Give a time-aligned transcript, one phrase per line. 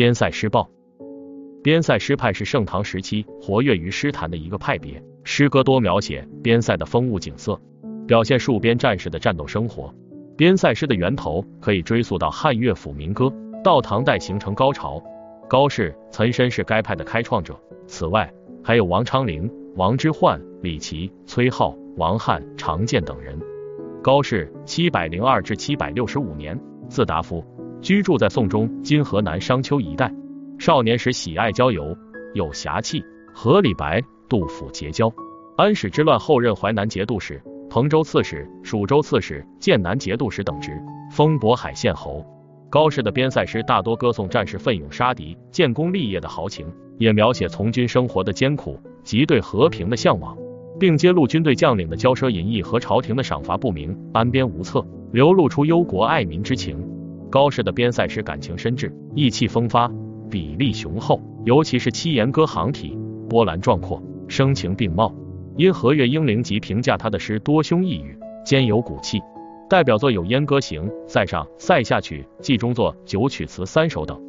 [0.00, 0.66] 边塞诗报。
[1.62, 7.60] 边塞诗派是盛唐时期活跃于诗坛的一个派别，诗歌多描写边塞的风物景色，
[8.06, 9.94] 表现戍边战士的战斗生活。
[10.38, 13.30] 边塞诗的源头可以追溯到汉乐府民歌，
[13.62, 15.04] 到唐代形成高潮。
[15.50, 17.54] 高适、岑参是该派的开创者，
[17.86, 18.32] 此外
[18.64, 23.38] 还有王昌龄、王之涣、李琦、崔颢、王翰、常建等人。
[24.02, 26.58] 高适七百零二至七百六十五年，
[26.88, 27.44] 字达夫，
[27.82, 30.12] 居住在宋中今河南商丘一带。
[30.58, 31.96] 少年时喜爱郊游，
[32.34, 33.02] 有侠气，
[33.34, 35.12] 和李白、杜甫结交。
[35.56, 40.72] 安史之乱后任淮南节度使、彭州刺史、蜀州刺史、剑南节度使等职，
[41.10, 42.24] 封渤海县侯。
[42.68, 46.66] 高适的边塞诗大多歌颂战士奋勇杀敌、建功立业的豪情，
[46.98, 50.36] 也描写从军生活的艰苦及对和平的向往，
[50.78, 56.89] 并揭露军队将领的骄奢淫逸和朝廷的赏罚不明、安边无策，流露出忧国爱民之情。
[57.30, 59.90] 高适的边塞诗感情深挚，意气风发。
[60.28, 62.96] 比例雄厚，尤其是七言歌行体
[63.28, 65.14] 波澜壮阔，声情并茂。
[65.56, 69.20] 因和岳英灵集评价他的诗多胸异语，兼有骨气。
[69.68, 74.20] 代表作有《燕歌行》《塞上》《塞下曲》《冀中作》九曲词三首等。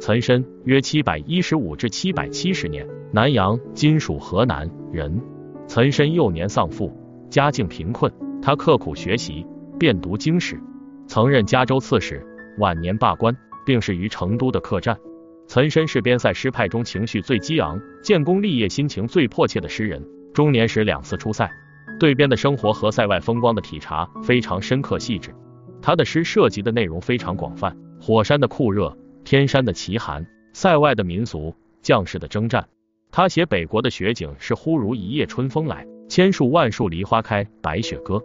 [0.00, 5.20] 岑参，约七百一十五至七百七十年，南阳（今属河南）人。
[5.66, 6.92] 岑参幼年丧父，
[7.30, 9.46] 家境贫困，他刻苦学习，
[9.78, 10.60] 遍读经史，
[11.06, 12.24] 曾任嘉州刺史，
[12.58, 14.98] 晚年罢官，病逝于成都的客栈。
[15.46, 20.04] 岑参是边塞诗派中情绪最激昂、建功立业心情最迫切的诗人。
[20.34, 21.50] 中年时两次出塞，
[21.98, 25.34] 对边的生活和塞外风光的体察非常深刻细致。
[25.80, 32.68] 他的诗涉及的内容非常广泛：火山的酷热、天山的奇寒、塞外的民俗、将士的征战。
[33.10, 38.18] 他写北国的雪景是忽如一夜春风来，千树万树梨花开，白雪歌；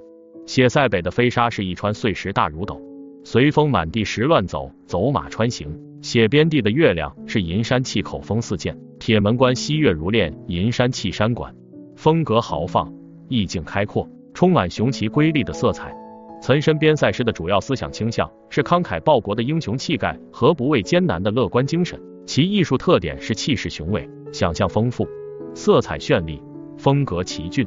[0.46, 2.82] 写塞北的飞沙是一川碎石大如斗，
[3.24, 5.80] 随风满地石乱走，走马穿行。
[6.02, 11.56] 写边地的月亮是银山气口风四溅，铁门关西月如练，银山气山馆，
[11.96, 12.94] 风格豪放，
[13.30, 15.96] 意境开阔，充满雄奇瑰丽的色彩。
[16.42, 25.08] 岑参边塞诗的主要思想倾向是慷慨报国的英雄气概和不畏艰难的乐观精神，其艺术特点是气势雄伟，想象丰富，
[25.56, 26.44] 色彩绚丽，
[26.78, 27.66] 风格奇峻。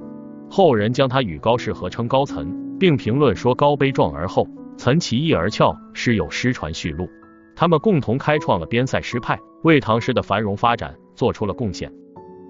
[0.50, 2.46] 后人将他与高适合称高岑，
[2.78, 7.08] 并评论说高悲壮而厚，岑奇逸而翘，诗有诗传续录。
[7.54, 11.90] 他们共同开创了边塞诗派，为唐诗的繁荣发展做出了贡献。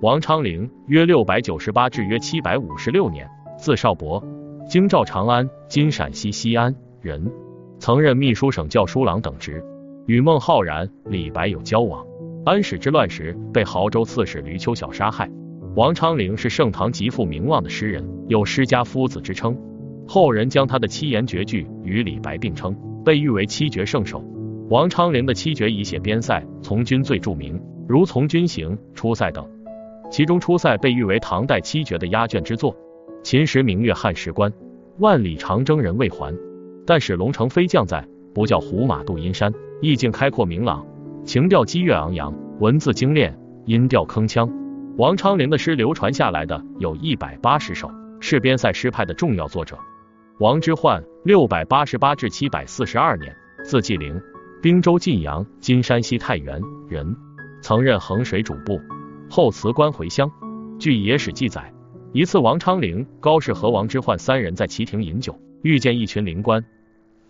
[0.02, 4.22] 王昌龄约六百九十八至约七百五十六年，字少伯，
[4.68, 7.32] 京兆长安（今陕西西安）人，
[7.78, 9.64] 曾任秘书省校书郎等职，
[10.06, 12.04] 与孟浩然、李白有交往。
[12.44, 15.30] 安史之乱时被亳州刺史闾丘晓杀害。
[15.76, 19.56] 王昌龄是盛唐极负名望的诗人，有诗家夫子之称，
[20.06, 24.22] 后人将他的七言绝句与李白并称，被誉为七绝圣手。
[24.68, 29.48] 王昌龄的七绝以写边塞从军最著名，如《从军行》《出塞》等。
[30.10, 32.76] 其中《出塞》被誉为唐代七绝的压卷之作。
[33.22, 34.52] 秦时明月汉时关，
[34.98, 36.32] 万里长征人未还。
[36.86, 39.52] 但使龙城飞将在，不教胡马度阴山。
[39.80, 40.86] 意境开阔明朗，
[41.24, 44.48] 情调激越昂扬，文字精炼，音调铿锵。
[44.96, 47.90] 王昌龄的诗流传下来的有一百八十首，
[48.20, 49.76] 是边塞诗派的重要作者。
[50.38, 54.20] 王之涣，六百八十八至七百四十二年，字季陵。
[54.60, 56.60] 滨州晋阳（今山西太原）
[56.90, 57.16] 人，
[57.62, 58.78] 曾任衡水主簿，
[59.30, 60.30] 后辞官回乡。
[60.78, 61.72] 据野史记载，
[62.12, 66.62] 一次王昌龄、高适和王之涣三人在旗亭饮酒，遇见一群灵官，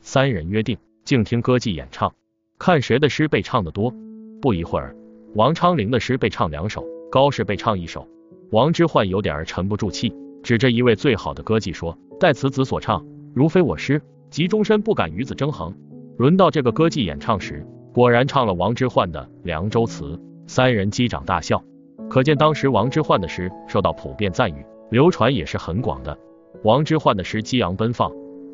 [0.00, 2.12] 三人约定静听歌妓演唱，
[2.58, 3.94] 看谁的诗被唱得多。
[4.42, 4.96] 不一会儿，
[5.36, 8.08] 王昌龄的诗被唱两首，高适被唱一首。
[8.50, 10.12] 王之涣有点沉不住气，
[10.46, 15.74] 指着一位最好的歌妓说：“待此子所唱，如非我师，即终身不敢与子争衡。”
[16.18, 20.04] 轮到这个歌妓演唱时，果然唱了王之涣的《凉州词》，
[20.46, 21.60] 三人击掌大笑。
[22.08, 26.16] 可见当时王之涣的诗受到普遍赞誉，流传也是很广的。
[26.62, 28.12] 王之涣的诗激昂奔放，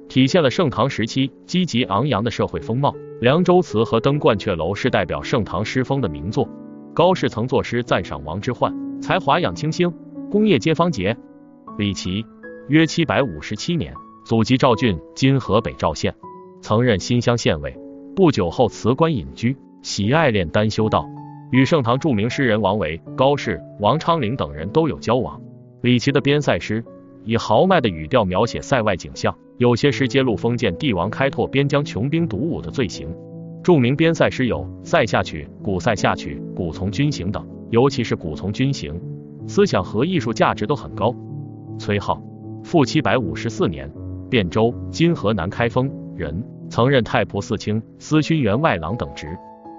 [0.09, 2.93] 体现了盛唐时期积极昂扬的社会风貌。
[3.21, 6.49] 《凉州词》和《登鹳雀楼》是代表盛唐诗风的名作。
[6.95, 8.73] 高适曾作诗赞赏王之涣
[9.03, 9.93] 才华养清新，
[10.31, 11.15] 功业皆方杰。
[11.79, 12.27] 李琦，
[12.69, 13.95] 约七百五十七年，
[14.27, 16.15] 祖籍赵郡（今河北赵县）。
[16.61, 17.75] 曾任新乡县尉，
[18.15, 21.09] 不久后辞官隐居，喜爱炼丹修道，
[21.51, 25.41] 与盛唐著名诗人王维、高适、王昌龄等人都有交往。
[25.81, 26.85] 李琦的边塞诗
[27.25, 33.09] 以豪迈的语调描写塞外景象，有些诗揭露封建帝王开拓边疆、穷兵黩武的罪行。
[33.65, 39.01] 著名边塞诗有《塞下曲》《古塞下曲》《古从军行》等，尤其是《古从军行》，
[39.49, 41.15] 思想和艺术价值都很高。
[41.79, 42.19] 崔颢，
[42.63, 43.91] 父七百五十四年，
[44.31, 46.45] 汴州（今河南开封）人。
[46.71, 49.37] 曾任太仆寺卿、司勋员外郎等职，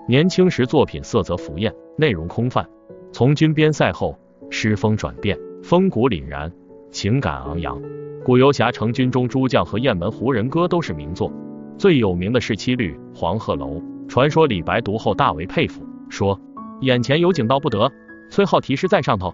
[0.07, 2.63] 年轻时作品色泽浮艳，内容空泛。
[3.11, 4.15] 从军边塞后，
[4.51, 6.51] 诗风转变，风骨凛然，
[6.91, 7.81] 情感昂扬。
[8.23, 11.33] 古游侠成军中诸将和雁门胡人歌都是名作，
[11.79, 13.77] 最有名的是七律《黄鹤楼》。
[14.07, 16.39] 传说李白读后大为佩服，说
[16.81, 17.91] 眼前有景道不得，
[18.29, 19.33] 崔颢题诗在上头。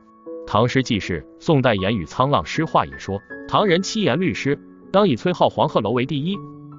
[0.52, 4.58] 唐诗纪事，宋代言语沧浪诗话也说，唐人七言律诗，
[4.92, 6.36] 当以崔颢《黄鹤楼》为第一。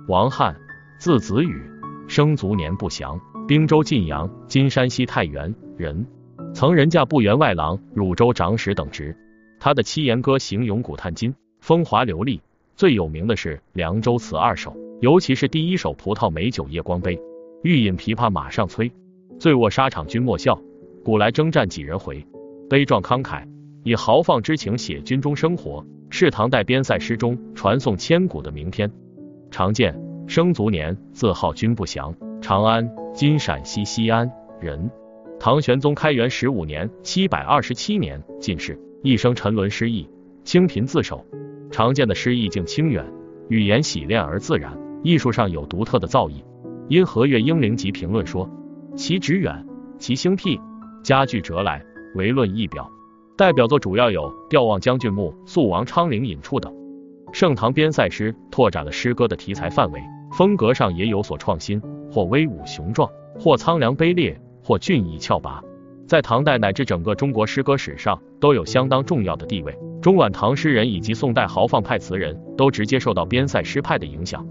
[0.08, 0.56] 王翰，
[0.98, 1.62] 字子羽，
[2.08, 6.04] 生卒年不详，滨州晋阳（今山西太原）人，
[6.52, 9.16] 曾任驾部员外郎、汝州长史等职。
[9.60, 12.42] 他的七言歌行咏古叹今，风华流丽。
[12.74, 17.16] 最有名的是《凉州词二首》，尤其是第一首《葡萄美酒夜光杯》。
[17.62, 18.90] 欲饮琵琶马上催，
[19.38, 20.60] 醉卧沙场君莫笑。
[21.04, 22.26] 古来征战几人回？
[22.68, 23.44] 悲壮慷慨，
[23.82, 28.90] 以豪放之情写军中生活，是唐代边塞诗中传颂千古的名篇。
[29.50, 34.30] 常见，生卒年，字号君不详，长安（今陕西西安）
[34.60, 34.90] 人。
[35.38, 40.06] 唐玄宗开元十五年（七百二十七年）进士，一生沉沦失意，
[40.44, 41.24] 清贫自守。
[41.70, 43.04] 常见的诗意境清远，
[43.48, 46.44] 语言洗练而自然，艺术上有独特的造诣。
[46.88, 48.50] 因和岳英灵集评论说，
[48.94, 49.66] 其旨远，
[49.98, 50.60] 其兴辟，
[51.02, 51.82] 佳句折来，
[52.16, 52.90] 唯论一表。
[53.40, 56.70] 代表作主要有《吊望将军墓》《肃王昌龄隐处》等。
[57.32, 61.80] 盛唐边塞诗拓展了诗歌的题材范围，风格上也有所创新，
[62.12, 63.08] 或威武雄壮，
[63.38, 65.62] 或苍凉卑劣，或俊逸峭拔，
[66.06, 69.74] 在唐代乃至整个中国诗歌史上都有相当重要的地位。
[70.02, 74.46] 中晚唐诗人以及宋代豪放派词人都直接受到边塞诗派的影响。